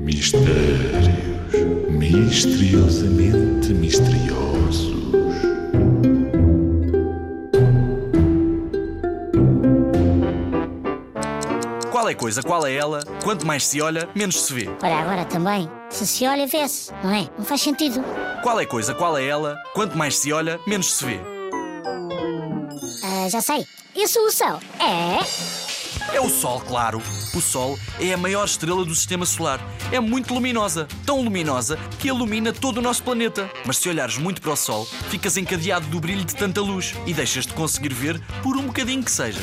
Mistérios 0.00 1.10
misteriosamente 1.90 3.68
misteriosos. 3.74 4.90
Qual 11.90 12.08
é 12.08 12.14
coisa, 12.14 12.42
qual 12.42 12.66
é 12.66 12.74
ela? 12.74 13.00
Quanto 13.22 13.46
mais 13.46 13.66
se 13.66 13.80
olha, 13.82 14.08
menos 14.14 14.42
se 14.44 14.54
vê. 14.54 14.68
Ora, 14.82 14.94
agora 15.00 15.24
também. 15.26 15.70
Se 15.90 16.06
se 16.06 16.26
olha, 16.26 16.46
vê-se, 16.46 16.90
não 17.04 17.12
é? 17.12 17.28
Não 17.36 17.44
faz 17.44 17.60
sentido. 17.60 18.02
Qual 18.42 18.58
é 18.58 18.64
coisa, 18.64 18.94
qual 18.94 19.18
é 19.18 19.26
ela? 19.26 19.58
Quanto 19.74 19.98
mais 19.98 20.16
se 20.16 20.32
olha, 20.32 20.58
menos 20.66 20.94
se 20.96 21.04
vê. 21.04 21.20
Ah, 23.04 23.28
já 23.28 23.40
sei. 23.42 23.66
E 23.94 24.04
a 24.04 24.08
solução 24.08 24.58
é. 24.78 25.59
É 26.12 26.20
o 26.20 26.28
Sol, 26.28 26.60
claro. 26.60 27.00
O 27.34 27.40
Sol 27.40 27.78
é 28.00 28.12
a 28.12 28.16
maior 28.16 28.44
estrela 28.44 28.84
do 28.84 28.94
sistema 28.94 29.24
solar. 29.24 29.60
É 29.92 30.00
muito 30.00 30.34
luminosa, 30.34 30.88
tão 31.06 31.22
luminosa 31.22 31.78
que 32.00 32.08
ilumina 32.08 32.52
todo 32.52 32.78
o 32.78 32.82
nosso 32.82 33.02
planeta. 33.02 33.48
Mas 33.64 33.78
se 33.78 33.88
olhares 33.88 34.18
muito 34.18 34.42
para 34.42 34.52
o 34.52 34.56
Sol, 34.56 34.84
ficas 35.08 35.36
encadeado 35.36 35.86
do 35.86 36.00
brilho 36.00 36.24
de 36.24 36.34
tanta 36.34 36.60
luz 36.60 36.94
e 37.06 37.14
deixas 37.14 37.46
de 37.46 37.52
conseguir 37.52 37.94
ver 37.94 38.20
por 38.42 38.56
um 38.56 38.66
bocadinho 38.66 39.04
que 39.04 39.10
seja. 39.10 39.40